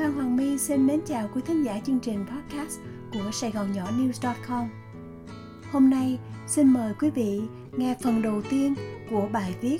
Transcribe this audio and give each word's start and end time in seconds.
Phan 0.00 0.12
Hoàng 0.12 0.36
My 0.36 0.58
xin 0.58 0.86
mến 0.86 1.00
chào 1.06 1.28
quý 1.34 1.42
thính 1.46 1.62
giả 1.62 1.80
chương 1.86 2.00
trình 2.00 2.26
podcast 2.26 2.80
của 3.12 3.30
Sài 3.32 3.50
Gòn 3.50 3.72
Nhỏ 3.72 3.90
News.com. 3.90 4.68
Hôm 5.72 5.90
nay, 5.90 6.18
xin 6.46 6.72
mời 6.72 6.94
quý 7.00 7.10
vị 7.10 7.40
nghe 7.76 7.96
phần 8.02 8.22
đầu 8.22 8.42
tiên 8.50 8.74
của 9.10 9.28
bài 9.32 9.54
viết 9.60 9.78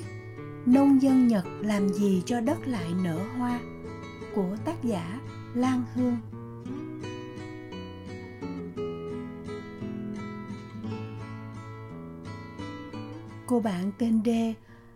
Nông 0.65 1.01
dân 1.01 1.27
Nhật 1.27 1.45
làm 1.61 1.89
gì 1.89 2.23
cho 2.25 2.41
đất 2.41 2.67
lại 2.67 2.85
nở 3.03 3.19
hoa 3.37 3.59
của 4.35 4.57
tác 4.65 4.83
giả 4.83 5.19
Lan 5.55 5.83
Hương. 5.93 6.17
Cô 13.47 13.59
bạn 13.59 13.91
tên 13.97 14.21
D 14.25 14.29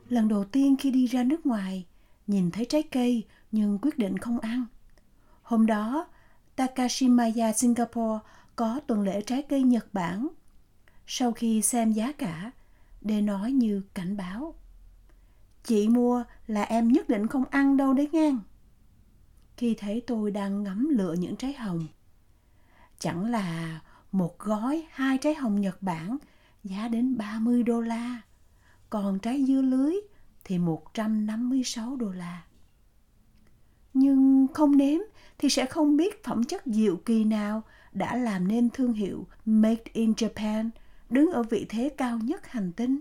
lần 0.09 0.27
đầu 0.27 0.43
tiên 0.43 0.76
khi 0.79 0.91
đi 0.91 1.05
ra 1.05 1.23
nước 1.23 1.45
ngoài 1.45 1.85
nhìn 2.27 2.51
thấy 2.51 2.65
trái 2.65 2.84
cây 2.84 3.23
nhưng 3.51 3.79
quyết 3.81 3.98
định 3.98 4.17
không 4.17 4.39
ăn. 4.39 4.65
Hôm 5.45 5.66
đó, 5.66 6.08
Takashimaya 6.55 7.54
Singapore 7.54 8.20
có 8.55 8.80
tuần 8.88 9.02
lễ 9.02 9.22
trái 9.22 9.41
cây 9.41 9.63
Nhật 9.63 9.94
Bản. 9.94 10.27
Sau 11.08 11.31
khi 11.31 11.62
xem 11.62 11.91
giá 11.91 12.12
cả, 12.12 12.52
để 13.02 13.21
nói 13.21 13.52
như 13.52 13.81
cảnh 13.94 14.18
báo. 14.18 14.54
Chị 15.63 15.88
mua 15.88 16.23
là 16.48 16.63
em 16.63 16.88
nhất 16.88 17.09
định 17.09 17.27
không 17.27 17.45
ăn 17.45 17.77
đâu 17.77 17.94
đấy 17.94 18.09
ngang. 18.12 18.40
Khi 19.58 19.76
thấy 19.80 20.02
tôi 20.08 20.31
đang 20.31 20.63
ngắm 20.63 20.90
lựa 20.91 21.13
những 21.13 21.35
trái 21.35 21.54
hồng. 21.54 21.88
Chẳng 22.99 23.26
là 23.26 23.80
một 24.12 24.40
gói 24.40 24.88
hai 24.91 25.18
trái 25.18 25.35
hồng 25.35 25.62
Nhật 25.62 25.82
Bản 25.82 26.18
giá 26.63 26.88
đến 26.88 27.18
30 27.18 27.63
đô 27.63 27.82
la. 27.82 28.21
Còn 28.90 29.20
trái 29.20 29.46
dưa 29.46 29.62
lưới 29.62 29.96
thì 30.43 30.57
156 30.57 31.96
đô 31.96 32.12
la. 32.12 32.43
Nhưng 33.93 34.48
không 34.54 34.77
nếm 34.77 34.99
thì 35.37 35.49
sẽ 35.49 35.65
không 35.65 35.97
biết 35.97 36.23
phẩm 36.23 36.43
chất 36.43 36.61
diệu 36.65 36.95
kỳ 36.95 37.23
nào 37.23 37.63
đã 37.91 38.15
làm 38.15 38.47
nên 38.47 38.69
thương 38.69 38.93
hiệu 38.93 39.27
Made 39.45 39.83
in 39.93 40.11
Japan 40.11 40.69
đứng 41.09 41.31
ở 41.31 41.43
vị 41.43 41.65
thế 41.69 41.89
cao 41.97 42.19
nhất 42.23 42.47
hành 42.47 42.71
tinh. 42.71 42.99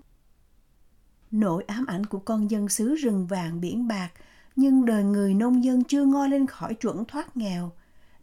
Nỗi 1.30 1.64
ám 1.66 1.86
ảnh 1.86 2.06
của 2.06 2.18
con 2.18 2.50
dân 2.50 2.68
xứ 2.68 2.94
rừng 2.94 3.26
vàng 3.26 3.60
biển 3.60 3.88
bạc 3.88 4.10
nhưng 4.56 4.84
đời 4.84 5.04
người 5.04 5.34
nông 5.34 5.64
dân 5.64 5.84
chưa 5.84 6.04
ngoi 6.04 6.28
lên 6.28 6.46
khỏi 6.46 6.74
chuẩn 6.74 7.04
thoát 7.04 7.36
nghèo 7.36 7.72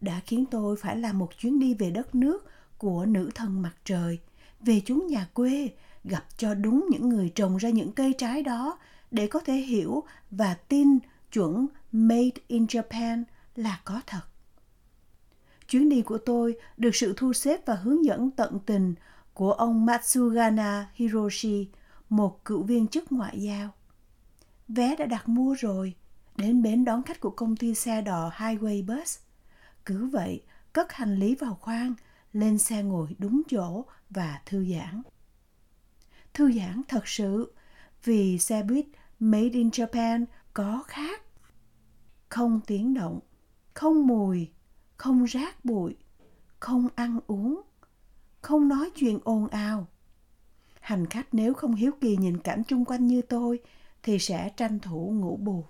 đã 0.00 0.20
khiến 0.26 0.44
tôi 0.50 0.76
phải 0.76 0.96
làm 0.96 1.18
một 1.18 1.38
chuyến 1.38 1.58
đi 1.58 1.74
về 1.74 1.90
đất 1.90 2.14
nước 2.14 2.46
của 2.78 3.06
nữ 3.06 3.30
thần 3.34 3.62
mặt 3.62 3.72
trời, 3.84 4.18
về 4.60 4.80
chúng 4.84 5.06
nhà 5.06 5.28
quê, 5.34 5.70
gặp 6.04 6.24
cho 6.36 6.54
đúng 6.54 6.86
những 6.90 7.08
người 7.08 7.32
trồng 7.34 7.56
ra 7.56 7.70
những 7.70 7.92
cây 7.92 8.14
trái 8.18 8.42
đó 8.42 8.78
để 9.10 9.26
có 9.26 9.40
thể 9.40 9.54
hiểu 9.54 10.02
và 10.30 10.54
tin 10.54 10.98
chuẩn 11.32 11.66
Made 11.92 12.40
in 12.48 12.66
Japan 12.66 13.22
là 13.56 13.80
có 13.84 14.00
thật. 14.06 14.20
Chuyến 15.68 15.88
đi 15.88 16.02
của 16.02 16.18
tôi 16.18 16.56
được 16.76 16.96
sự 16.96 17.14
thu 17.16 17.32
xếp 17.32 17.66
và 17.66 17.74
hướng 17.74 18.04
dẫn 18.04 18.30
tận 18.30 18.58
tình 18.66 18.94
của 19.34 19.52
ông 19.52 19.86
Matsugana 19.86 20.90
Hiroshi, 20.94 21.68
một 22.08 22.44
cựu 22.44 22.62
viên 22.62 22.86
chức 22.86 23.12
ngoại 23.12 23.42
giao. 23.42 23.70
Vé 24.68 24.96
đã 24.96 25.06
đặt 25.06 25.28
mua 25.28 25.54
rồi, 25.54 25.94
đến 26.36 26.62
bến 26.62 26.84
đón 26.84 27.02
khách 27.02 27.20
của 27.20 27.30
công 27.30 27.56
ty 27.56 27.74
xe 27.74 28.02
đò 28.02 28.30
Highway 28.36 28.86
Bus. 28.86 29.18
Cứ 29.84 30.06
vậy, 30.06 30.42
cất 30.72 30.92
hành 30.92 31.16
lý 31.16 31.34
vào 31.34 31.54
khoang, 31.54 31.94
lên 32.32 32.58
xe 32.58 32.82
ngồi 32.82 33.16
đúng 33.18 33.42
chỗ 33.48 33.84
và 34.10 34.40
thư 34.46 34.66
giãn. 34.74 35.02
Thư 36.34 36.52
giãn 36.52 36.82
thật 36.88 37.02
sự, 37.08 37.54
vì 38.04 38.38
xe 38.38 38.62
buýt 38.62 38.86
Made 39.20 39.48
in 39.52 39.68
Japan 39.68 40.24
có 40.54 40.84
khác. 40.86 41.22
Không 42.28 42.60
tiếng 42.66 42.94
động, 42.94 43.20
không 43.74 44.06
mùi, 44.06 44.50
không 44.96 45.24
rác 45.24 45.64
bụi, 45.64 45.96
không 46.60 46.88
ăn 46.94 47.20
uống, 47.26 47.62
không 48.40 48.68
nói 48.68 48.90
chuyện 48.94 49.18
ồn 49.24 49.48
ào. 49.48 49.86
Hành 50.80 51.06
khách 51.06 51.26
nếu 51.32 51.54
không 51.54 51.74
hiếu 51.74 51.92
kỳ 52.00 52.16
nhìn 52.16 52.38
cảnh 52.38 52.62
chung 52.68 52.84
quanh 52.84 53.06
như 53.06 53.22
tôi 53.22 53.60
thì 54.02 54.18
sẽ 54.18 54.50
tranh 54.56 54.78
thủ 54.78 55.12
ngủ 55.14 55.36
bù. 55.36 55.64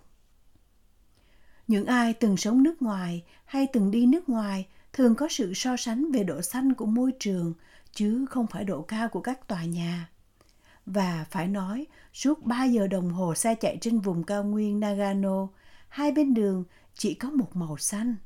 Những 1.69 1.87
ai 1.87 2.15
từng 2.15 2.37
sống 2.37 2.63
nước 2.63 2.83
ngoài 2.83 3.25
hay 3.45 3.67
từng 3.73 3.91
đi 3.91 4.07
nước 4.07 4.29
ngoài 4.29 4.67
thường 4.93 5.15
có 5.15 5.29
sự 5.31 5.55
so 5.55 5.77
sánh 5.77 6.13
về 6.13 6.25
độ 6.25 6.43
xanh 6.43 6.75
của 6.75 6.87
môi 6.87 7.13
trường 7.19 7.55
chứ 7.93 8.27
không 8.31 8.47
phải 8.47 8.65
độ 8.65 8.83
cao 8.83 9.09
của 9.09 9.21
các 9.21 9.49
tòa 9.49 9.65
nhà. 9.65 10.11
Và 10.87 11.27
phải 11.31 11.49
nói, 11.49 11.87
suốt 12.13 12.43
3 12.43 12.65
giờ 12.65 12.87
đồng 12.87 13.11
hồ 13.11 13.35
xe 13.35 13.55
chạy 13.55 13.79
trên 13.81 13.99
vùng 13.99 14.25
cao 14.25 14.45
nguyên 14.45 14.81
Nagano, 14.81 15.49
hai 15.93 16.13
bên 16.13 16.35
đường 16.35 16.65
chỉ 16.95 17.15
có 17.15 17.31
một 17.31 17.57
màu 17.57 17.77
xanh. 17.77 18.17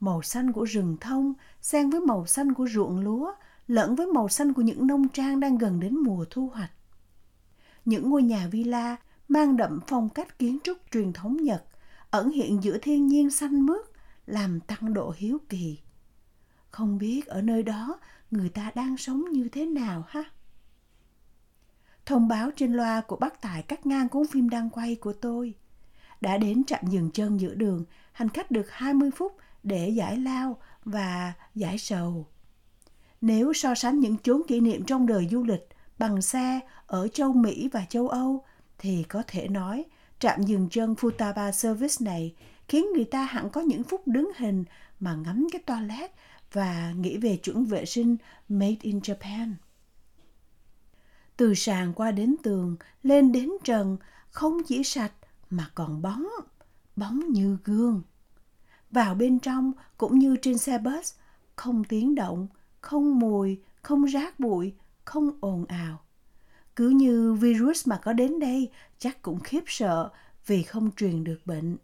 Màu 0.00 0.22
xanh 0.22 0.52
của 0.52 0.64
rừng 0.64 0.96
thông, 1.00 1.34
xen 1.60 1.90
với 1.90 2.00
màu 2.00 2.26
xanh 2.26 2.54
của 2.54 2.66
ruộng 2.68 3.00
lúa, 3.00 3.32
lẫn 3.66 3.94
với 3.94 4.06
màu 4.06 4.28
xanh 4.28 4.52
của 4.52 4.62
những 4.62 4.86
nông 4.86 5.08
trang 5.08 5.40
đang 5.40 5.58
gần 5.58 5.80
đến 5.80 5.96
mùa 5.96 6.24
thu 6.30 6.50
hoạch. 6.54 6.70
Những 7.84 8.10
ngôi 8.10 8.22
nhà 8.22 8.48
villa 8.50 8.96
mang 9.28 9.56
đậm 9.56 9.80
phong 9.86 10.08
cách 10.08 10.38
kiến 10.38 10.58
trúc 10.64 10.78
truyền 10.92 11.12
thống 11.12 11.36
Nhật, 11.36 11.64
ẩn 12.10 12.30
hiện 12.30 12.62
giữa 12.62 12.78
thiên 12.82 13.06
nhiên 13.06 13.30
xanh 13.30 13.66
mướt, 13.66 13.86
làm 14.26 14.60
tăng 14.60 14.94
độ 14.94 15.14
hiếu 15.16 15.38
kỳ. 15.48 15.78
Không 16.70 16.98
biết 16.98 17.26
ở 17.26 17.42
nơi 17.42 17.62
đó 17.62 17.98
người 18.30 18.48
ta 18.48 18.70
đang 18.74 18.96
sống 18.96 19.24
như 19.32 19.48
thế 19.48 19.66
nào 19.66 20.04
ha? 20.08 20.24
Thông 22.06 22.28
báo 22.28 22.50
trên 22.56 22.72
loa 22.72 23.00
của 23.00 23.16
bác 23.16 23.42
Tài 23.42 23.62
cắt 23.62 23.86
ngang 23.86 24.08
cuốn 24.08 24.26
phim 24.26 24.48
đang 24.48 24.70
quay 24.70 24.94
của 24.94 25.12
tôi. 25.12 25.54
Đã 26.22 26.38
đến 26.38 26.64
trạm 26.64 26.86
dừng 26.86 27.10
chân 27.10 27.40
giữa 27.40 27.54
đường, 27.54 27.84
hành 28.12 28.28
khách 28.28 28.50
được 28.50 28.70
20 28.70 29.10
phút 29.16 29.36
để 29.62 29.88
giải 29.88 30.16
lao 30.16 30.56
và 30.84 31.32
giải 31.54 31.78
sầu. 31.78 32.26
Nếu 33.20 33.52
so 33.52 33.74
sánh 33.74 34.00
những 34.00 34.16
chốn 34.22 34.42
kỷ 34.48 34.60
niệm 34.60 34.84
trong 34.84 35.06
đời 35.06 35.28
du 35.30 35.44
lịch 35.44 35.68
bằng 35.98 36.22
xe 36.22 36.60
ở 36.86 37.08
châu 37.08 37.32
Mỹ 37.32 37.68
và 37.72 37.84
châu 37.88 38.08
Âu, 38.08 38.44
thì 38.78 39.04
có 39.08 39.22
thể 39.26 39.48
nói 39.48 39.84
trạm 40.18 40.42
dừng 40.42 40.68
chân 40.70 40.94
Futaba 40.94 41.50
Service 41.50 41.96
này 42.00 42.34
khiến 42.68 42.86
người 42.94 43.04
ta 43.04 43.24
hẳn 43.24 43.50
có 43.50 43.60
những 43.60 43.82
phút 43.82 44.06
đứng 44.06 44.30
hình 44.36 44.64
mà 45.00 45.14
ngắm 45.14 45.46
cái 45.52 45.62
toilet 45.66 46.10
và 46.52 46.92
nghĩ 46.96 47.16
về 47.16 47.36
chuẩn 47.36 47.64
vệ 47.64 47.84
sinh 47.84 48.16
made 48.48 48.76
in 48.80 48.98
Japan 48.98 49.52
từ 51.36 51.54
sàn 51.54 51.92
qua 51.92 52.10
đến 52.10 52.36
tường, 52.42 52.76
lên 53.02 53.32
đến 53.32 53.50
trần, 53.64 53.96
không 54.30 54.62
chỉ 54.66 54.84
sạch 54.84 55.12
mà 55.52 55.70
còn 55.74 56.02
bóng, 56.02 56.26
bóng 56.96 57.20
như 57.28 57.58
gương. 57.64 58.02
Vào 58.90 59.14
bên 59.14 59.38
trong 59.38 59.72
cũng 59.96 60.18
như 60.18 60.36
trên 60.42 60.58
xe 60.58 60.78
bus, 60.78 61.14
không 61.56 61.84
tiếng 61.84 62.14
động, 62.14 62.48
không 62.80 63.18
mùi, 63.18 63.60
không 63.82 64.04
rác 64.04 64.40
bụi, 64.40 64.74
không 65.04 65.30
ồn 65.40 65.64
ào. 65.66 66.00
Cứ 66.76 66.88
như 66.88 67.34
virus 67.34 67.88
mà 67.88 67.96
có 67.96 68.12
đến 68.12 68.40
đây 68.40 68.70
chắc 68.98 69.22
cũng 69.22 69.40
khiếp 69.40 69.64
sợ 69.66 70.10
vì 70.46 70.62
không 70.62 70.90
truyền 70.96 71.24
được 71.24 71.40
bệnh. 71.44 71.76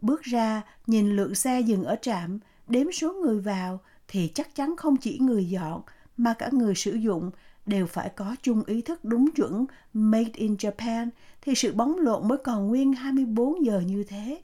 Bước 0.00 0.22
ra, 0.22 0.62
nhìn 0.86 1.16
lượng 1.16 1.34
xe 1.34 1.60
dừng 1.60 1.84
ở 1.84 1.96
trạm, 2.02 2.38
đếm 2.68 2.92
số 2.92 3.12
người 3.12 3.40
vào 3.40 3.80
thì 4.08 4.32
chắc 4.34 4.54
chắn 4.54 4.74
không 4.76 4.96
chỉ 4.96 5.18
người 5.18 5.44
dọn 5.48 5.82
mà 6.16 6.34
cả 6.34 6.48
người 6.52 6.74
sử 6.74 6.92
dụng 6.92 7.30
đều 7.70 7.86
phải 7.86 8.08
có 8.08 8.36
chung 8.42 8.62
ý 8.66 8.82
thức 8.82 9.04
đúng 9.04 9.30
chuẩn 9.30 9.66
Made 9.92 10.30
in 10.34 10.54
Japan 10.54 11.08
thì 11.42 11.54
sự 11.54 11.72
bóng 11.72 11.98
lộn 11.98 12.28
mới 12.28 12.38
còn 12.38 12.66
nguyên 12.66 12.92
24 12.92 13.64
giờ 13.64 13.80
như 13.80 14.04
thế. 14.04 14.42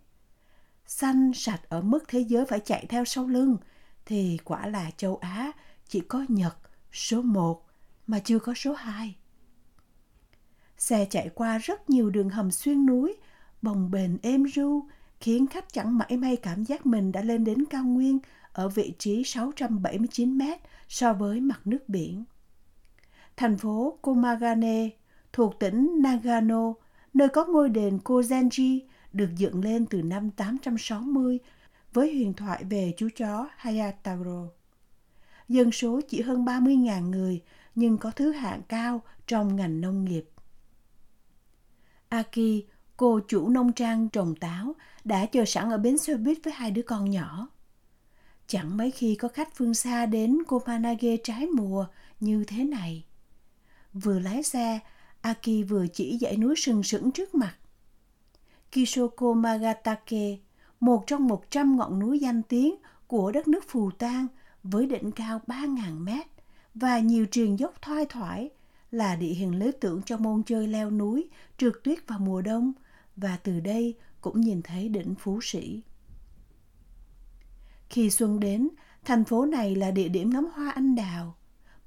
Xanh 0.87 1.33
sạch 1.35 1.61
ở 1.69 1.83
mức 1.83 2.05
thế 2.09 2.21
giới 2.21 2.45
phải 2.45 2.61
chạy 2.61 2.87
theo 2.89 3.05
sau 3.05 3.27
lưng 3.27 3.57
thì 4.07 4.39
quả 4.45 4.67
là 4.67 4.91
châu 4.97 5.17
Á 5.17 5.53
chỉ 5.89 6.01
có 6.01 6.25
Nhật 6.29 6.57
số 6.93 7.23
1 7.23 7.67
mà 8.07 8.19
chưa 8.19 8.39
có 8.39 8.55
số 8.55 8.73
2. 8.73 9.17
Xe 10.79 11.07
chạy 11.11 11.31
qua 11.35 11.59
rất 11.59 11.91
nhiều 11.91 12.11
đường 12.11 12.31
hầm 12.31 12.51
xuyên 12.51 12.87
núi, 12.87 13.17
bồng 13.63 13.91
bềnh 13.91 14.19
êm 14.23 14.45
ru, 14.55 14.83
khiến 15.21 15.47
khách 15.47 15.73
chẳng 15.73 15.99
mãi 15.99 16.17
may 16.17 16.37
cảm 16.37 16.65
giác 16.65 16.87
mình 16.87 17.13
đã 17.13 17.23
lên 17.23 17.45
đến 17.45 17.65
cao 17.71 17.85
nguyên 17.85 18.19
ở 18.53 18.69
vị 18.69 18.95
trí 18.99 19.25
679 19.25 20.39
mét 20.39 20.61
so 20.89 21.13
với 21.13 21.41
mặt 21.41 21.61
nước 21.65 21.89
biển 21.89 22.25
thành 23.37 23.57
phố 23.57 23.99
Komagane 24.03 24.89
thuộc 25.33 25.59
tỉnh 25.59 26.03
Nagano, 26.03 26.75
nơi 27.15 27.29
có 27.29 27.45
ngôi 27.45 27.69
đền 27.69 27.99
Kozenji 28.05 28.81
được 29.13 29.29
dựng 29.37 29.65
lên 29.65 29.87
từ 29.87 30.03
năm 30.03 30.31
860 30.31 31.39
với 31.93 32.15
huyền 32.15 32.35
thoại 32.35 32.65
về 32.65 32.95
chú 32.97 33.09
chó 33.17 33.49
Hayataro. 33.57 34.45
Dân 35.49 35.73
số 35.73 36.01
chỉ 36.09 36.23
hơn 36.23 36.45
30.000 36.45 37.11
người 37.11 37.43
nhưng 37.75 37.99
có 37.99 38.11
thứ 38.11 38.33
hạng 38.33 38.63
cao 38.69 39.01
trong 39.27 39.57
ngành 39.57 39.81
nông 39.81 40.05
nghiệp. 40.05 40.25
Aki, 42.09 42.65
cô 42.97 43.21
chủ 43.29 43.49
nông 43.49 43.73
trang 43.73 44.09
trồng 44.09 44.35
táo, 44.35 44.75
đã 45.05 45.27
chờ 45.27 45.45
sẵn 45.45 45.71
ở 45.71 45.79
bến 45.79 45.99
xe 45.99 46.15
buýt 46.15 46.39
với 46.45 46.53
hai 46.53 46.71
đứa 46.71 46.83
con 46.83 47.11
nhỏ. 47.11 47.49
Chẳng 48.47 48.77
mấy 48.77 48.91
khi 48.91 49.15
có 49.15 49.29
khách 49.29 49.55
phương 49.55 49.75
xa 49.75 50.07
đến 50.07 50.39
Komanage 50.49 51.17
trái 51.17 51.47
mùa 51.47 51.87
như 52.21 52.45
thế 52.45 52.65
này. 52.65 53.05
Vừa 54.03 54.19
lái 54.19 54.43
xe, 54.43 54.79
Aki 55.21 55.49
vừa 55.69 55.87
chỉ 55.87 56.19
dãy 56.21 56.37
núi 56.37 56.55
sừng 56.57 56.83
sững 56.83 57.11
trước 57.11 57.35
mặt. 57.35 57.55
Kishoko 58.73 59.33
Magatake, 59.33 60.37
một 60.81 61.05
trong 61.07 61.29
100 61.29 61.77
ngọn 61.77 61.99
núi 61.99 62.19
danh 62.19 62.43
tiếng 62.43 62.75
của 63.07 63.33
đất 63.33 63.49
nước 63.49 63.65
Phù 63.69 63.91
Tang 63.91 64.27
với 64.63 64.87
đỉnh 64.87 65.13
cao 65.13 65.41
3.000 65.47 65.99
mét 65.99 66.27
và 66.75 66.99
nhiều 66.99 67.27
triền 67.27 67.59
dốc 67.59 67.83
thoai 67.83 68.07
thoải 68.07 68.51
là 68.91 69.17
địa 69.17 69.35
hình 69.35 69.59
lý 69.59 69.71
tưởng 69.81 70.03
cho 70.03 70.17
môn 70.17 70.43
chơi 70.43 70.69
leo 70.69 70.91
núi, 70.91 71.29
trượt 71.59 71.73
tuyết 71.85 72.09
vào 72.09 72.19
mùa 72.19 72.43
đông 72.43 72.73
và 73.17 73.37
từ 73.43 73.61
đây 73.61 73.95
cũng 74.21 74.41
nhìn 74.41 74.63
thấy 74.63 74.89
đỉnh 74.89 75.15
Phú 75.19 75.39
Sĩ. 75.43 75.83
Khi 77.91 78.11
xuân 78.11 78.41
đến, 78.41 78.69
thành 79.05 79.25
phố 79.25 79.47
này 79.47 79.77
là 79.77 79.91
địa 79.91 80.09
điểm 80.09 80.31
ngắm 80.31 80.49
hoa 80.55 80.71
anh 80.71 80.95
đào, 80.95 81.37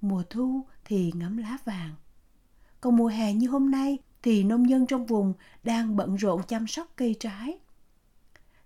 mùa 0.02 0.24
thu 0.30 0.66
thì 0.90 1.12
ngắm 1.16 1.38
lá 1.38 1.58
vàng. 1.66 1.96
Còn 2.82 2.96
mùa 2.96 3.08
hè 3.08 3.34
như 3.34 3.48
hôm 3.48 3.72
nay 3.72 3.98
thì 4.22 4.44
nông 4.44 4.70
dân 4.70 4.88
trong 4.88 5.06
vùng 5.06 5.34
đang 5.64 5.96
bận 5.96 6.16
rộn 6.16 6.42
chăm 6.48 6.68
sóc 6.68 6.88
cây 6.96 7.16
trái. 7.20 7.60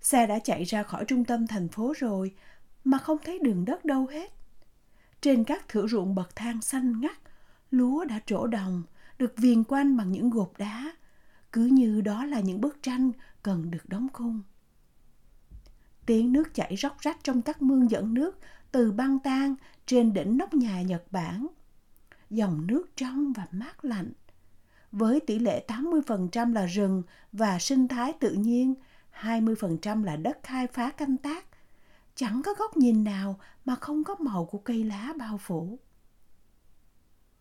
Xe 0.02 0.28
đã 0.28 0.40
chạy 0.40 0.64
ra 0.64 0.84
khỏi 0.84 1.06
trung 1.08 1.26
tâm 1.26 1.48
thành 1.48 1.68
phố 1.68 1.94
rồi 1.98 2.36
mà 2.84 2.98
không 2.98 3.18
thấy 3.26 3.40
đường 3.40 3.66
đất 3.66 3.86
đâu 3.86 4.08
hết. 4.08 4.34
Trên 5.22 5.44
các 5.44 5.68
thửa 5.68 5.88
ruộng 5.88 6.16
bậc 6.16 6.36
thang 6.36 6.62
xanh 6.62 7.02
ngắt, 7.02 7.18
lúa 7.72 8.06
đã 8.06 8.20
trổ 8.26 8.48
đồng, 8.48 8.84
được 9.18 9.34
viền 9.38 9.64
quanh 9.64 9.98
bằng 9.98 10.12
những 10.12 10.30
gột 10.30 10.52
đá, 10.58 10.96
cứ 11.52 11.66
như 11.66 12.02
đó 12.02 12.26
là 12.26 12.40
những 12.40 12.62
bức 12.62 12.78
tranh 12.82 13.12
cần 13.44 13.72
được 13.72 13.90
đóng 13.90 14.08
khung. 14.14 14.42
Tiếng 16.06 16.34
nước 16.34 16.54
chảy 16.54 16.76
róc 16.78 17.00
rách 17.00 17.18
trong 17.24 17.42
các 17.42 17.62
mương 17.62 17.90
dẫn 17.90 18.14
nước 18.14 18.40
từ 18.72 18.92
băng 18.92 19.20
tan 19.20 19.56
trên 19.86 20.14
đỉnh 20.14 20.38
nóc 20.38 20.54
nhà 20.54 20.82
Nhật 20.82 21.04
Bản. 21.12 21.48
Dòng 22.34 22.68
nước 22.68 22.86
trong 22.96 23.34
và 23.34 23.48
mát 23.52 23.86
lạnh. 23.86 24.12
Với 24.92 25.20
tỷ 25.20 25.40
lệ 25.40 25.66
80% 25.68 26.54
là 26.54 26.66
rừng 26.66 27.04
và 27.32 27.60
sinh 27.60 27.88
thái 27.88 28.14
tự 28.14 28.34
nhiên, 28.34 28.74
20% 29.22 30.04
là 30.04 30.16
đất 30.16 30.40
khai 30.44 30.68
phá 30.68 30.92
canh 30.92 31.18
tác, 31.18 31.46
chẳng 32.16 32.42
có 32.46 32.54
góc 32.54 32.78
nhìn 32.78 33.04
nào 33.04 33.40
mà 33.66 33.76
không 33.76 34.04
có 34.04 34.16
màu 34.16 34.46
của 34.46 34.58
cây 34.58 34.84
lá 34.84 35.14
bao 35.18 35.38
phủ. 35.38 35.80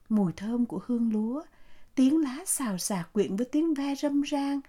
Mùi 0.09 0.33
thơm 0.33 0.67
của 0.67 0.81
hương 0.87 1.13
lúa, 1.13 1.43
tiếng 1.95 2.23
lá 2.23 2.39
xào 2.47 2.79
xạc 2.79 3.13
quyện 3.13 3.37
với 3.37 3.47
tiếng 3.53 3.75
ve 3.75 3.95
râm 3.95 4.23
ran, 4.23 4.61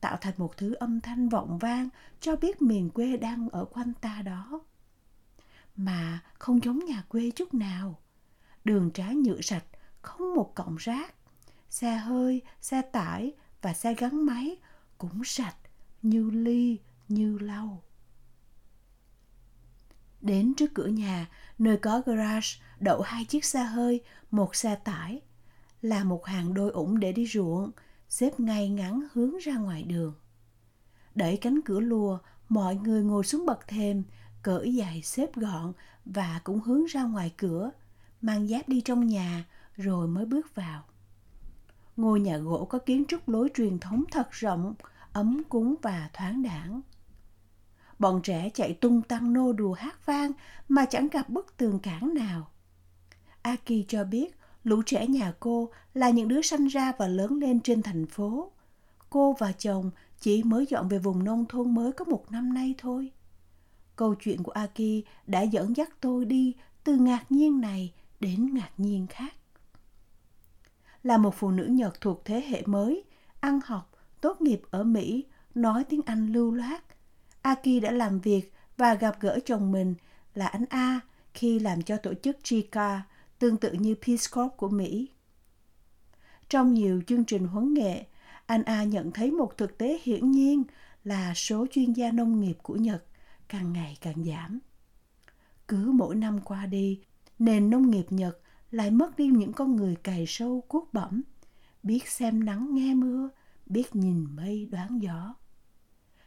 tạo 0.00 0.16
thành 0.20 0.34
một 0.36 0.56
thứ 0.56 0.74
âm 0.74 1.00
thanh 1.00 1.28
vọng 1.28 1.58
vang 1.58 1.88
cho 2.20 2.36
biết 2.36 2.62
miền 2.62 2.90
quê 2.90 3.16
đang 3.16 3.48
ở 3.48 3.64
quanh 3.64 3.92
ta 4.00 4.22
đó. 4.24 4.60
Mà 5.76 6.20
không 6.38 6.64
giống 6.64 6.84
nhà 6.84 7.04
quê 7.08 7.30
chút 7.30 7.54
nào. 7.54 7.98
Đường 8.64 8.90
trái 8.90 9.14
nhựa 9.14 9.40
sạch, 9.40 9.64
không 10.00 10.34
một 10.34 10.54
cọng 10.54 10.76
rác. 10.76 11.14
Xe 11.70 11.96
hơi, 11.96 12.42
xe 12.60 12.82
tải 12.82 13.32
và 13.62 13.74
xe 13.74 13.94
gắn 13.94 14.26
máy 14.26 14.56
cũng 14.98 15.24
sạch 15.24 15.56
như 16.02 16.30
ly, 16.30 16.78
như 17.08 17.38
lau. 17.38 17.82
Đến 20.20 20.54
trước 20.54 20.70
cửa 20.74 20.86
nhà, 20.86 21.28
nơi 21.58 21.76
có 21.76 22.02
garage, 22.06 22.48
đậu 22.80 23.00
hai 23.02 23.24
chiếc 23.24 23.44
xe 23.44 23.62
hơi, 23.62 24.00
một 24.30 24.56
xe 24.56 24.74
tải, 24.74 25.20
là 25.82 26.04
một 26.04 26.26
hàng 26.26 26.54
đôi 26.54 26.70
ủng 26.70 27.00
để 27.00 27.12
đi 27.12 27.26
ruộng, 27.26 27.70
xếp 28.08 28.40
ngay 28.40 28.68
ngắn 28.68 29.06
hướng 29.12 29.38
ra 29.38 29.56
ngoài 29.56 29.82
đường. 29.82 30.14
Đẩy 31.14 31.36
cánh 31.36 31.60
cửa 31.64 31.80
lùa, 31.80 32.18
mọi 32.48 32.74
người 32.74 33.02
ngồi 33.02 33.24
xuống 33.24 33.46
bậc 33.46 33.68
thềm, 33.68 34.02
cởi 34.42 34.76
giày 34.78 35.02
xếp 35.02 35.36
gọn 35.36 35.72
và 36.04 36.40
cũng 36.44 36.60
hướng 36.60 36.84
ra 36.84 37.02
ngoài 37.02 37.34
cửa, 37.36 37.70
mang 38.22 38.48
giáp 38.48 38.68
đi 38.68 38.80
trong 38.80 39.06
nhà 39.06 39.44
rồi 39.76 40.08
mới 40.08 40.24
bước 40.24 40.54
vào. 40.54 40.84
Ngôi 41.96 42.20
nhà 42.20 42.36
gỗ 42.36 42.64
có 42.64 42.78
kiến 42.78 43.04
trúc 43.08 43.28
lối 43.28 43.48
truyền 43.54 43.78
thống 43.78 44.04
thật 44.10 44.28
rộng, 44.30 44.74
ấm 45.12 45.42
cúng 45.48 45.74
và 45.82 46.10
thoáng 46.12 46.42
đãng. 46.42 46.80
Bọn 47.98 48.20
trẻ 48.22 48.50
chạy 48.54 48.74
tung 48.74 49.02
tăng 49.02 49.32
nô 49.32 49.52
đùa 49.52 49.72
hát 49.72 50.06
vang 50.06 50.32
mà 50.68 50.84
chẳng 50.84 51.08
gặp 51.08 51.28
bức 51.28 51.56
tường 51.56 51.78
cản 51.78 52.14
nào. 52.14 52.48
Aki 53.42 53.72
cho 53.88 54.04
biết 54.04 54.36
lũ 54.64 54.82
trẻ 54.86 55.06
nhà 55.06 55.34
cô 55.40 55.70
là 55.94 56.10
những 56.10 56.28
đứa 56.28 56.42
sanh 56.42 56.66
ra 56.66 56.92
và 56.98 57.06
lớn 57.06 57.38
lên 57.38 57.60
trên 57.60 57.82
thành 57.82 58.06
phố. 58.06 58.50
Cô 59.10 59.36
và 59.38 59.52
chồng 59.52 59.90
chỉ 60.20 60.42
mới 60.42 60.66
dọn 60.66 60.88
về 60.88 60.98
vùng 60.98 61.24
nông 61.24 61.44
thôn 61.48 61.74
mới 61.74 61.92
có 61.92 62.04
một 62.04 62.24
năm 62.30 62.54
nay 62.54 62.74
thôi. 62.78 63.10
Câu 63.96 64.14
chuyện 64.14 64.42
của 64.42 64.52
Aki 64.52 65.04
đã 65.26 65.42
dẫn 65.42 65.76
dắt 65.76 65.90
tôi 66.00 66.24
đi 66.24 66.54
từ 66.84 66.96
ngạc 66.96 67.32
nhiên 67.32 67.60
này 67.60 67.92
đến 68.22 68.54
ngạc 68.54 68.70
nhiên 68.76 69.06
khác. 69.06 69.34
Là 71.02 71.18
một 71.18 71.34
phụ 71.34 71.50
nữ 71.50 71.64
Nhật 71.64 72.00
thuộc 72.00 72.24
thế 72.24 72.40
hệ 72.48 72.62
mới, 72.66 73.04
ăn 73.40 73.60
học, 73.64 73.92
tốt 74.20 74.40
nghiệp 74.40 74.62
ở 74.70 74.84
Mỹ, 74.84 75.26
nói 75.54 75.84
tiếng 75.84 76.00
Anh 76.06 76.32
lưu 76.32 76.52
loát. 76.52 76.84
Aki 77.42 77.82
đã 77.82 77.90
làm 77.90 78.20
việc 78.20 78.52
và 78.76 78.94
gặp 78.94 79.16
gỡ 79.20 79.38
chồng 79.44 79.72
mình 79.72 79.94
là 80.34 80.46
anh 80.46 80.64
A 80.68 81.00
khi 81.34 81.58
làm 81.58 81.82
cho 81.82 81.96
tổ 81.96 82.14
chức 82.14 82.36
Chica, 82.42 83.02
tương 83.38 83.56
tự 83.56 83.72
như 83.72 83.94
Peace 83.94 84.24
Corps 84.32 84.56
của 84.56 84.68
Mỹ. 84.68 85.08
Trong 86.48 86.74
nhiều 86.74 87.02
chương 87.06 87.24
trình 87.24 87.46
huấn 87.46 87.74
nghệ, 87.74 88.06
anh 88.46 88.62
A 88.62 88.84
nhận 88.84 89.12
thấy 89.12 89.30
một 89.30 89.58
thực 89.58 89.78
tế 89.78 89.98
hiển 90.02 90.30
nhiên 90.30 90.62
là 91.04 91.34
số 91.34 91.66
chuyên 91.70 91.92
gia 91.92 92.10
nông 92.10 92.40
nghiệp 92.40 92.58
của 92.62 92.76
Nhật 92.76 93.04
càng 93.48 93.72
ngày 93.72 93.96
càng 94.00 94.24
giảm. 94.24 94.58
Cứ 95.68 95.92
mỗi 95.94 96.14
năm 96.14 96.40
qua 96.40 96.66
đi, 96.66 97.00
nền 97.44 97.70
nông 97.70 97.90
nghiệp 97.90 98.06
Nhật 98.10 98.38
lại 98.70 98.90
mất 98.90 99.16
đi 99.16 99.26
những 99.26 99.52
con 99.52 99.76
người 99.76 99.96
cày 99.96 100.24
sâu 100.28 100.64
cuốc 100.68 100.92
bẩm, 100.92 101.22
biết 101.82 102.08
xem 102.08 102.44
nắng 102.44 102.74
nghe 102.74 102.94
mưa, 102.94 103.28
biết 103.66 103.96
nhìn 103.96 104.26
mây 104.36 104.68
đoán 104.70 105.02
gió. 105.02 105.34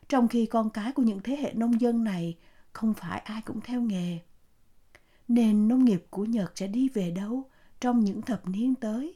Trong 0.09 0.27
khi 0.27 0.45
con 0.45 0.69
cái 0.69 0.91
của 0.91 1.03
những 1.03 1.19
thế 1.23 1.35
hệ 1.35 1.53
nông 1.53 1.81
dân 1.81 2.03
này 2.03 2.37
không 2.73 2.93
phải 2.93 3.19
ai 3.19 3.41
cũng 3.41 3.61
theo 3.61 3.81
nghề. 3.81 4.19
Nền 5.27 5.67
nông 5.67 5.85
nghiệp 5.85 6.05
của 6.09 6.25
Nhật 6.25 6.51
sẽ 6.55 6.67
đi 6.67 6.89
về 6.89 7.11
đâu 7.11 7.49
trong 7.79 7.99
những 7.99 8.21
thập 8.21 8.47
niên 8.47 8.75
tới? 8.75 9.15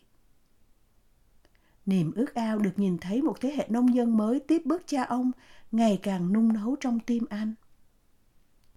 Niềm 1.85 2.11
ước 2.15 2.33
ao 2.33 2.59
được 2.59 2.73
nhìn 2.79 2.97
thấy 2.97 3.21
một 3.21 3.41
thế 3.41 3.51
hệ 3.51 3.67
nông 3.69 3.95
dân 3.95 4.17
mới 4.17 4.39
tiếp 4.39 4.61
bước 4.65 4.83
cha 4.87 5.03
ông 5.03 5.31
ngày 5.71 5.99
càng 6.03 6.33
nung 6.33 6.53
nấu 6.53 6.75
trong 6.79 6.99
tim 6.99 7.25
anh. 7.29 7.53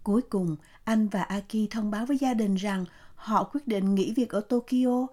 Cuối 0.02 0.22
cùng, 0.22 0.56
anh 0.84 1.08
và 1.08 1.22
Aki 1.22 1.56
thông 1.70 1.90
báo 1.90 2.06
với 2.06 2.18
gia 2.18 2.34
đình 2.34 2.54
rằng 2.54 2.84
họ 3.22 3.44
quyết 3.44 3.68
định 3.68 3.94
nghỉ 3.94 4.12
việc 4.16 4.30
ở 4.30 4.40
Tokyo 4.40 5.06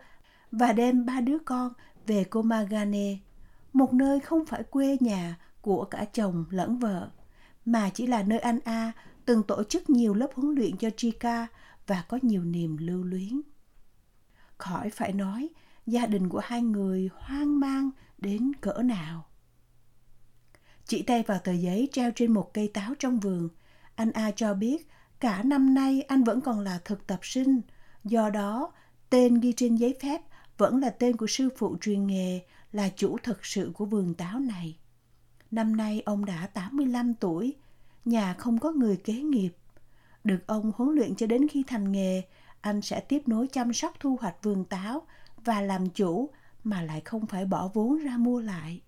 và 0.51 0.73
đem 0.73 1.05
ba 1.05 1.21
đứa 1.21 1.37
con 1.45 1.73
về 2.07 2.23
Komagane, 2.23 3.17
một 3.73 3.93
nơi 3.93 4.19
không 4.19 4.45
phải 4.45 4.63
quê 4.63 4.97
nhà 4.99 5.37
của 5.61 5.85
cả 5.85 6.05
chồng 6.13 6.45
lẫn 6.49 6.77
vợ, 6.77 7.09
mà 7.65 7.89
chỉ 7.89 8.07
là 8.07 8.23
nơi 8.23 8.39
anh 8.39 8.59
A 8.63 8.91
từng 9.25 9.43
tổ 9.43 9.63
chức 9.63 9.89
nhiều 9.89 10.13
lớp 10.13 10.27
huấn 10.33 10.55
luyện 10.55 10.77
cho 10.77 10.89
Chika 10.97 11.47
và 11.87 12.03
có 12.07 12.19
nhiều 12.21 12.43
niềm 12.43 12.77
lưu 12.77 13.03
luyến. 13.03 13.41
Khỏi 14.57 14.89
phải 14.89 15.13
nói, 15.13 15.49
gia 15.87 16.05
đình 16.05 16.29
của 16.29 16.41
hai 16.43 16.61
người 16.61 17.09
hoang 17.13 17.59
mang 17.59 17.89
đến 18.17 18.51
cỡ 18.61 18.73
nào. 18.83 19.25
Chỉ 20.85 21.01
tay 21.01 21.23
vào 21.23 21.39
tờ 21.39 21.51
giấy 21.51 21.89
treo 21.91 22.11
trên 22.15 22.31
một 22.31 22.53
cây 22.53 22.71
táo 22.73 22.93
trong 22.99 23.19
vườn, 23.19 23.49
anh 23.95 24.11
A 24.11 24.31
cho 24.31 24.53
biết 24.53 24.87
cả 25.19 25.43
năm 25.43 25.73
nay 25.73 26.01
anh 26.01 26.23
vẫn 26.23 26.41
còn 26.41 26.59
là 26.59 26.79
thực 26.85 27.07
tập 27.07 27.19
sinh, 27.21 27.61
do 28.03 28.29
đó 28.29 28.71
tên 29.09 29.39
ghi 29.39 29.53
trên 29.57 29.75
giấy 29.75 29.95
phép 30.01 30.21
vẫn 30.57 30.79
là 30.79 30.89
tên 30.89 31.15
của 31.15 31.27
sư 31.27 31.49
phụ 31.57 31.77
truyền 31.81 32.07
nghề 32.07 32.39
là 32.71 32.89
chủ 32.95 33.17
thực 33.23 33.45
sự 33.45 33.71
của 33.73 33.85
vườn 33.85 34.13
táo 34.13 34.39
này. 34.39 34.77
Năm 35.51 35.75
nay 35.75 36.01
ông 36.05 36.25
đã 36.25 36.47
85 36.53 37.13
tuổi, 37.13 37.55
nhà 38.05 38.33
không 38.33 38.59
có 38.59 38.71
người 38.71 38.97
kế 38.97 39.13
nghiệp. 39.13 39.51
Được 40.23 40.47
ông 40.47 40.71
huấn 40.75 40.95
luyện 40.95 41.15
cho 41.15 41.27
đến 41.27 41.47
khi 41.47 41.63
thành 41.67 41.91
nghề, 41.91 42.21
anh 42.61 42.81
sẽ 42.81 42.99
tiếp 42.99 43.27
nối 43.27 43.47
chăm 43.47 43.73
sóc 43.73 43.93
thu 43.99 44.17
hoạch 44.21 44.43
vườn 44.43 44.65
táo 44.65 45.01
và 45.45 45.61
làm 45.61 45.89
chủ 45.89 46.29
mà 46.63 46.81
lại 46.81 47.01
không 47.05 47.25
phải 47.25 47.45
bỏ 47.45 47.69
vốn 47.73 47.97
ra 47.97 48.17
mua 48.17 48.39
lại. 48.39 48.81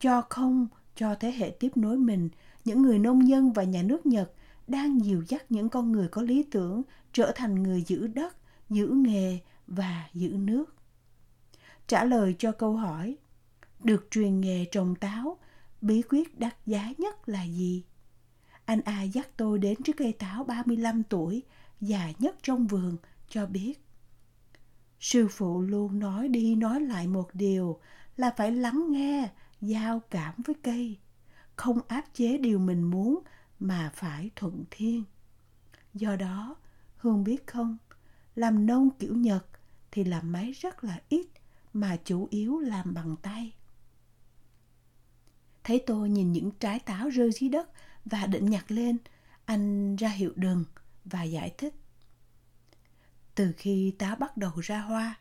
Cho 0.00 0.22
không 0.28 0.68
cho 0.96 1.14
thế 1.14 1.32
hệ 1.32 1.50
tiếp 1.60 1.76
nối 1.76 1.96
mình, 1.98 2.28
những 2.64 2.82
người 2.82 2.98
nông 2.98 3.28
dân 3.28 3.52
và 3.52 3.62
nhà 3.62 3.82
nước 3.82 4.06
Nhật 4.06 4.32
đang 4.66 5.04
dìu 5.04 5.24
dắt 5.28 5.44
những 5.48 5.68
con 5.68 5.92
người 5.92 6.08
có 6.08 6.22
lý 6.22 6.42
tưởng 6.42 6.82
trở 7.16 7.32
thành 7.34 7.62
người 7.62 7.82
giữ 7.82 8.06
đất, 8.06 8.36
giữ 8.70 8.86
nghề 8.88 9.38
và 9.66 10.08
giữ 10.14 10.28
nước. 10.28 10.74
Trả 11.86 12.04
lời 12.04 12.36
cho 12.38 12.52
câu 12.52 12.76
hỏi, 12.76 13.16
được 13.80 14.06
truyền 14.10 14.40
nghề 14.40 14.64
trồng 14.64 14.94
táo, 14.94 15.38
bí 15.80 16.02
quyết 16.02 16.38
đắt 16.38 16.56
giá 16.66 16.92
nhất 16.98 17.28
là 17.28 17.42
gì? 17.42 17.84
Anh 18.64 18.80
A 18.80 19.02
dắt 19.02 19.28
tôi 19.36 19.58
đến 19.58 19.82
trước 19.82 19.92
cây 19.96 20.12
táo 20.12 20.44
35 20.44 21.02
tuổi, 21.02 21.42
già 21.80 22.12
nhất 22.18 22.36
trong 22.42 22.66
vườn, 22.66 22.96
cho 23.28 23.46
biết. 23.46 23.74
Sư 25.00 25.28
phụ 25.30 25.60
luôn 25.60 25.98
nói 25.98 26.28
đi 26.28 26.54
nói 26.54 26.80
lại 26.80 27.06
một 27.06 27.28
điều 27.32 27.80
là 28.16 28.34
phải 28.36 28.52
lắng 28.52 28.86
nghe, 28.92 29.28
giao 29.60 30.00
cảm 30.10 30.34
với 30.46 30.54
cây, 30.62 30.98
không 31.56 31.78
áp 31.88 32.04
chế 32.14 32.38
điều 32.38 32.58
mình 32.58 32.82
muốn 32.82 33.22
mà 33.60 33.90
phải 33.94 34.30
thuận 34.36 34.64
thiên. 34.70 35.04
Do 35.94 36.16
đó, 36.16 36.56
Hương 37.06 37.24
biết 37.24 37.46
không, 37.46 37.76
làm 38.34 38.66
nông 38.66 38.90
kiểu 38.98 39.14
Nhật 39.14 39.46
thì 39.90 40.04
làm 40.04 40.32
máy 40.32 40.52
rất 40.52 40.84
là 40.84 41.00
ít 41.08 41.26
mà 41.72 41.96
chủ 42.04 42.28
yếu 42.30 42.58
làm 42.58 42.94
bằng 42.94 43.16
tay. 43.22 43.52
Thấy 45.64 45.82
tôi 45.86 46.10
nhìn 46.10 46.32
những 46.32 46.50
trái 46.50 46.78
táo 46.78 47.08
rơi 47.08 47.30
dưới 47.32 47.50
đất 47.50 47.70
và 48.04 48.26
định 48.26 48.50
nhặt 48.50 48.64
lên, 48.70 48.98
anh 49.44 49.96
ra 49.96 50.08
hiệu 50.08 50.32
đừng 50.36 50.64
và 51.04 51.22
giải 51.22 51.54
thích. 51.58 51.74
Từ 53.34 53.52
khi 53.56 53.94
táo 53.98 54.16
bắt 54.16 54.36
đầu 54.36 54.52
ra 54.62 54.80
hoa, 54.80 55.14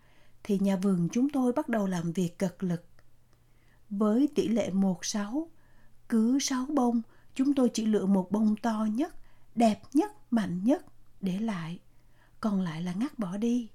thì 0.44 0.60
nhà 0.60 0.76
vườn 0.76 1.10
chúng 1.12 1.30
tôi 1.30 1.54
bắt 1.54 1.70
đầu 1.70 1.88
làm 1.88 2.12
việc 2.12 2.38
cật 2.38 2.56
lực. 2.60 2.86
Với 3.90 4.30
tỷ 4.36 4.48
lệ 4.48 4.70
1-6, 4.70 5.48
cứ 6.10 6.40
6 6.40 6.66
bông, 6.66 7.02
chúng 7.36 7.54
tôi 7.54 7.70
chỉ 7.74 7.86
lựa 7.86 8.06
một 8.06 8.32
bông 8.32 8.56
to 8.56 8.88
nhất, 8.92 9.16
đẹp 9.56 9.82
nhất, 9.94 10.12
mạnh 10.34 10.64
nhất 10.64 10.86
để 11.26 11.40
lại. 11.40 11.80
Còn 12.42 12.62
lại 12.62 12.82
là 12.82 12.94
ngắt 12.94 13.20
bỏ 13.20 13.38
đi. 13.38 13.70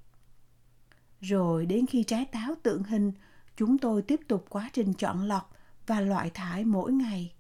Rồi 1.21 1.67
đến 1.67 1.87
khi 1.87 2.05
trái 2.05 2.25
táo 2.25 2.55
tượng 2.63 2.83
hình, 2.83 3.13
chúng 3.57 3.79
tôi 3.79 4.03
tiếp 4.03 4.21
tục 4.29 4.47
quá 4.49 4.71
trình 4.73 4.93
chọn 4.93 5.23
lọc 5.23 5.53
và 5.87 6.01
loại 6.01 6.31
thải 6.31 6.65
mỗi 6.65 6.93
ngày. 6.93 7.33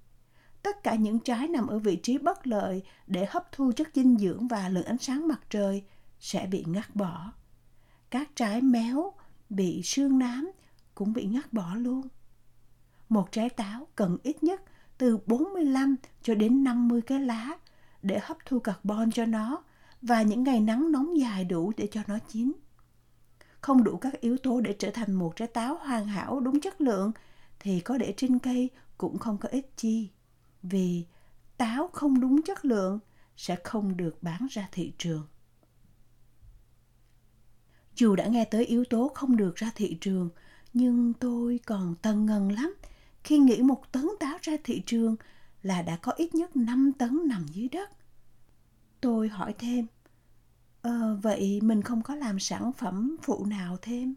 Tất 0.62 0.82
cả 0.82 0.94
những 0.94 1.18
trái 1.18 1.48
nằm 1.48 1.66
ở 1.66 1.78
vị 1.78 1.96
trí 1.96 2.18
bất 2.18 2.46
lợi 2.46 2.82
để 3.06 3.26
hấp 3.30 3.52
thu 3.52 3.72
chất 3.76 3.88
dinh 3.94 4.18
dưỡng 4.18 4.48
và 4.48 4.68
lượng 4.68 4.84
ánh 4.84 4.98
sáng 4.98 5.28
mặt 5.28 5.40
trời 5.50 5.84
sẽ 6.20 6.46
bị 6.46 6.64
ngắt 6.66 6.96
bỏ. 6.96 7.32
Các 8.10 8.30
trái 8.36 8.60
méo, 8.60 9.12
bị 9.50 9.82
sương 9.84 10.18
nám 10.18 10.50
cũng 10.94 11.12
bị 11.12 11.24
ngắt 11.24 11.52
bỏ 11.52 11.74
luôn. 11.74 12.08
Một 13.08 13.32
trái 13.32 13.50
táo 13.50 13.86
cần 13.96 14.18
ít 14.22 14.42
nhất 14.42 14.62
từ 14.98 15.18
45 15.26 15.96
cho 16.22 16.34
đến 16.34 16.64
50 16.64 17.02
cái 17.02 17.20
lá 17.20 17.58
để 18.02 18.20
hấp 18.22 18.36
thu 18.46 18.58
carbon 18.58 19.10
cho 19.10 19.26
nó 19.26 19.62
và 20.02 20.22
những 20.22 20.42
ngày 20.42 20.60
nắng 20.60 20.92
nóng 20.92 21.18
dài 21.18 21.44
đủ 21.44 21.72
để 21.76 21.88
cho 21.92 22.00
nó 22.06 22.18
chín. 22.28 22.52
Không 23.60 23.84
đủ 23.84 23.96
các 23.96 24.20
yếu 24.20 24.36
tố 24.36 24.60
để 24.60 24.76
trở 24.78 24.90
thành 24.90 25.12
một 25.12 25.36
trái 25.36 25.48
táo 25.48 25.78
hoàn 25.80 26.06
hảo 26.06 26.40
đúng 26.40 26.60
chất 26.60 26.80
lượng 26.80 27.12
thì 27.60 27.80
có 27.80 27.98
để 27.98 28.14
trên 28.16 28.38
cây 28.38 28.70
cũng 28.98 29.18
không 29.18 29.38
có 29.38 29.48
ích 29.48 29.76
chi. 29.76 30.10
Vì 30.62 31.04
táo 31.56 31.88
không 31.92 32.20
đúng 32.20 32.42
chất 32.42 32.64
lượng 32.64 32.98
sẽ 33.36 33.56
không 33.64 33.96
được 33.96 34.22
bán 34.22 34.46
ra 34.50 34.68
thị 34.72 34.92
trường. 34.98 35.26
Dù 37.94 38.16
đã 38.16 38.26
nghe 38.26 38.44
tới 38.44 38.64
yếu 38.64 38.84
tố 38.84 39.12
không 39.14 39.36
được 39.36 39.56
ra 39.56 39.70
thị 39.74 39.98
trường, 40.00 40.28
nhưng 40.72 41.12
tôi 41.12 41.60
còn 41.66 41.94
tần 42.02 42.26
ngần 42.26 42.52
lắm 42.52 42.74
khi 43.24 43.38
nghĩ 43.38 43.62
một 43.62 43.92
tấn 43.92 44.06
táo 44.20 44.38
ra 44.42 44.52
thị 44.64 44.82
trường 44.86 45.16
là 45.62 45.82
đã 45.82 45.96
có 45.96 46.12
ít 46.12 46.34
nhất 46.34 46.56
5 46.56 46.92
tấn 46.98 47.20
nằm 47.26 47.46
dưới 47.52 47.68
đất. 47.68 47.90
Tôi 49.00 49.28
hỏi 49.28 49.54
thêm, 49.58 49.86
ờ, 50.82 51.18
vậy 51.22 51.60
mình 51.62 51.82
không 51.82 52.02
có 52.02 52.14
làm 52.14 52.38
sản 52.38 52.72
phẩm 52.72 53.16
phụ 53.22 53.44
nào 53.44 53.76
thêm? 53.82 54.14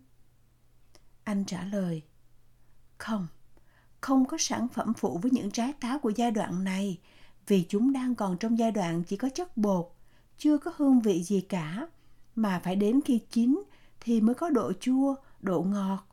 Anh 1.24 1.46
trả 1.46 1.64
lời, 1.64 2.02
không, 2.98 3.28
không 4.02 4.26
có 4.26 4.38
sản 4.40 4.68
phẩm 4.68 4.94
phụ 4.98 5.18
với 5.18 5.32
những 5.32 5.52
trái 5.52 5.74
táo 5.74 6.00
của 6.00 6.10
giai 6.10 6.32
đoạn 6.32 6.64
này 6.64 7.00
vì 7.48 7.66
chúng 7.70 7.94
đang 7.94 8.16
còn 8.16 8.38
trong 8.38 8.60
giai 8.60 8.72
đoạn 8.72 9.04
chỉ 9.04 9.18
có 9.18 9.30
chất 9.30 9.58
bột, 9.58 9.92
chưa 10.38 10.58
có 10.58 10.72
hương 10.78 11.00
vị 11.00 11.24
gì 11.24 11.42
cả, 11.42 11.88
mà 12.36 12.60
phải 12.60 12.76
đến 12.76 13.00
khi 13.06 13.20
chín 13.30 13.64
thì 14.00 14.22
mới 14.22 14.36
có 14.36 14.50
độ 14.50 14.74
chua, 14.80 15.16
độ 15.42 15.62
ngọt. 15.62 16.08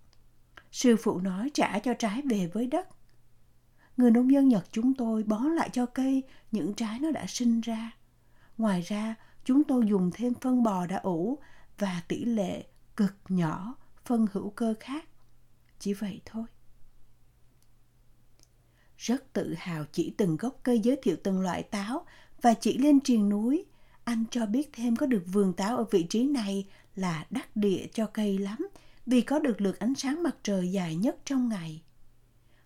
Sư 0.72 0.96
phụ 1.02 1.20
nói 1.20 1.50
trả 1.54 1.78
cho 1.78 1.94
trái 1.94 2.22
về 2.22 2.46
với 2.46 2.66
đất. 2.66 2.88
Người 3.96 4.10
nông 4.10 4.32
dân 4.32 4.48
Nhật 4.48 4.64
chúng 4.72 4.94
tôi 4.94 5.22
bón 5.22 5.42
lại 5.42 5.70
cho 5.72 5.86
cây 5.86 6.22
những 6.52 6.74
trái 6.74 6.98
nó 6.98 7.10
đã 7.10 7.26
sinh 7.28 7.60
ra. 7.60 7.90
Ngoài 8.60 8.80
ra, 8.80 9.14
chúng 9.44 9.64
tôi 9.64 9.86
dùng 9.86 10.10
thêm 10.14 10.34
phân 10.34 10.62
bò 10.62 10.86
đã 10.86 10.96
ủ 10.96 11.38
và 11.78 12.02
tỷ 12.08 12.24
lệ 12.24 12.64
cực 12.96 13.14
nhỏ 13.28 13.74
phân 14.04 14.26
hữu 14.32 14.50
cơ 14.50 14.74
khác. 14.80 15.04
Chỉ 15.78 15.94
vậy 15.94 16.20
thôi. 16.24 16.44
Rất 18.96 19.32
tự 19.32 19.54
hào 19.58 19.84
chỉ 19.92 20.14
từng 20.16 20.36
gốc 20.36 20.60
cây 20.62 20.80
giới 20.80 20.96
thiệu 21.02 21.16
từng 21.22 21.40
loại 21.40 21.62
táo 21.62 22.06
và 22.42 22.54
chỉ 22.54 22.78
lên 22.78 23.00
triền 23.00 23.28
núi. 23.28 23.64
Anh 24.04 24.24
cho 24.30 24.46
biết 24.46 24.70
thêm 24.72 24.96
có 24.96 25.06
được 25.06 25.22
vườn 25.26 25.52
táo 25.52 25.76
ở 25.76 25.84
vị 25.90 26.02
trí 26.02 26.24
này 26.24 26.66
là 26.96 27.26
đắc 27.30 27.56
địa 27.56 27.86
cho 27.92 28.06
cây 28.06 28.38
lắm 28.38 28.68
vì 29.06 29.20
có 29.20 29.38
được 29.38 29.60
lượt 29.60 29.78
ánh 29.78 29.94
sáng 29.94 30.22
mặt 30.22 30.36
trời 30.42 30.72
dài 30.72 30.96
nhất 30.96 31.16
trong 31.24 31.48
ngày. 31.48 31.82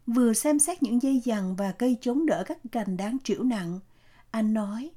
Vừa 0.06 0.32
xem 0.32 0.58
xét 0.58 0.82
những 0.82 1.02
dây 1.02 1.20
dằn 1.24 1.56
và 1.56 1.72
cây 1.72 1.96
chống 2.00 2.26
đỡ 2.26 2.44
các 2.46 2.58
cành 2.72 2.96
đáng 2.96 3.16
trĩu 3.24 3.42
nặng, 3.42 3.80
anh 4.30 4.54
nói 4.54 4.90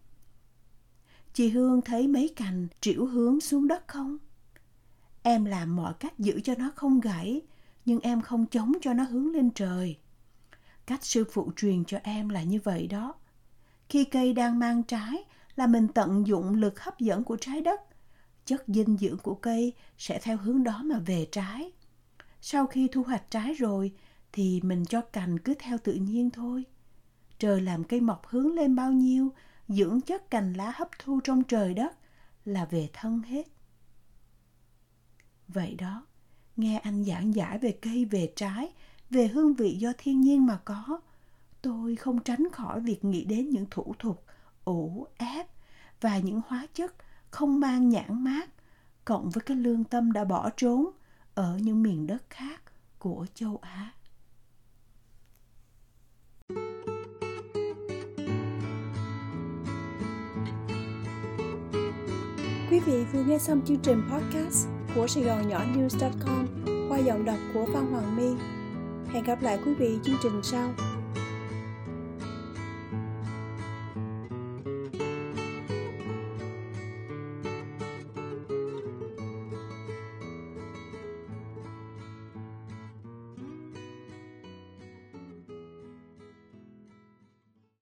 Chị 1.38 1.50
Hương 1.50 1.82
thấy 1.82 2.08
mấy 2.08 2.34
cành 2.36 2.68
triểu 2.82 3.06
hướng 3.06 3.40
xuống 3.42 3.68
đất 3.68 3.88
không? 3.88 4.18
Em 5.24 5.46
làm 5.46 5.76
mọi 5.76 5.94
cách 6.00 6.20
giữ 6.20 6.40
cho 6.44 6.54
nó 6.58 6.72
không 6.76 7.00
gãy, 7.00 7.42
nhưng 7.86 8.00
em 8.00 8.22
không 8.22 8.46
chống 8.46 8.74
cho 8.82 8.94
nó 8.94 9.04
hướng 9.04 9.32
lên 9.32 9.50
trời. 9.50 9.98
Cách 10.86 11.06
sư 11.06 11.24
phụ 11.32 11.52
truyền 11.56 11.86
cho 11.86 12.00
em 12.04 12.30
là 12.30 12.44
như 12.44 12.60
vậy 12.64 12.88
đó. 12.88 13.14
Khi 13.90 14.04
cây 14.04 14.34
đang 14.34 14.60
mang 14.60 14.84
trái 14.84 15.24
là 15.56 15.68
mình 15.68 15.88
tận 15.88 16.28
dụng 16.28 16.54
lực 16.56 16.80
hấp 16.80 17.00
dẫn 17.00 17.24
của 17.24 17.38
trái 17.42 17.62
đất 17.62 17.82
chất 18.46 18.64
dinh 18.68 18.98
dưỡng 18.98 19.18
của 19.18 19.36
cây 19.36 19.74
sẽ 19.98 20.20
theo 20.20 20.38
hướng 20.38 20.64
đó 20.64 20.82
mà 20.84 21.00
về 21.00 21.28
trái. 21.32 21.72
Sau 22.42 22.68
khi 22.68 22.88
thu 22.92 23.04
hoạch 23.04 23.32
trái 23.32 23.54
rồi 23.54 23.92
thì 24.32 24.62
mình 24.64 24.86
cho 24.86 25.02
cành 25.02 25.40
cứ 25.40 25.54
theo 25.60 25.78
tự 25.78 25.94
nhiên 25.94 26.30
thôi. 26.30 26.64
Trời 27.40 27.62
làm 27.62 27.84
cây 27.84 28.02
mọc 28.02 28.28
hướng 28.28 28.54
lên 28.54 28.76
bao 28.76 28.92
nhiêu, 28.92 29.32
dưỡng 29.68 30.02
chất 30.02 30.30
cành 30.30 30.54
lá 30.54 30.72
hấp 30.76 30.90
thu 31.00 31.20
trong 31.24 31.44
trời 31.44 31.74
đất 31.74 31.98
là 32.46 32.66
về 32.66 32.90
thân 32.94 33.22
hết. 33.22 33.48
Vậy 35.48 35.76
đó, 35.76 36.06
nghe 36.56 36.80
anh 36.80 37.04
giảng 37.04 37.36
giải 37.36 37.58
về 37.58 37.78
cây 37.82 38.06
về 38.06 38.34
trái, 38.36 38.74
về 39.10 39.28
hương 39.28 39.54
vị 39.54 39.78
do 39.80 39.92
thiên 39.98 40.22
nhiên 40.22 40.46
mà 40.46 40.60
có, 40.66 41.00
tôi 41.62 41.96
không 41.96 42.20
tránh 42.20 42.48
khỏi 42.52 42.80
việc 42.80 43.06
nghĩ 43.06 43.26
đến 43.26 43.50
những 43.50 43.66
thủ 43.72 43.96
thuật 44.00 44.18
ủ 44.66 45.08
ép 45.18 45.48
và 46.02 46.18
những 46.18 46.42
hóa 46.48 46.68
chất 46.74 46.94
không 47.32 47.60
mang 47.60 47.90
nhãn 47.90 48.24
mát 48.24 48.50
cộng 49.06 49.30
với 49.30 49.42
cái 49.42 49.58
lương 49.58 49.84
tâm 49.84 50.12
đã 50.12 50.24
bỏ 50.24 50.50
trốn 50.58 50.92
ở 51.36 51.58
những 51.58 51.84
miền 51.84 52.08
đất 52.08 52.24
khác 52.30 52.62
của 53.00 53.26
châu 53.34 53.58
Á. 53.62 53.94
Quý 62.72 62.80
vị 62.80 63.06
vừa 63.14 63.24
nghe 63.24 63.38
xong 63.38 63.62
chương 63.66 63.78
trình 63.78 64.02
podcast 64.12 64.68
của 64.96 65.08
Sài 65.08 65.24
Gòn 65.24 65.48
Nhỏ 65.48 65.62
News.com 65.76 66.48
qua 66.90 66.98
giọng 66.98 67.26
đọc 67.26 67.38
của 67.54 67.66
Phan 67.74 67.92
Hoàng 67.92 68.16
My. 68.18 68.44
Hẹn 69.14 69.24
gặp 69.24 69.42
lại 69.42 69.60
quý 69.66 69.74
vị 69.74 70.00
chương 70.04 70.16
trình 70.24 70.40
sau. 70.44 70.70